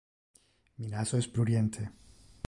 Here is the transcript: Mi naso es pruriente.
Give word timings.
Mi 0.79 0.87
naso 0.87 1.15
es 1.15 1.27
pruriente. 1.27 1.91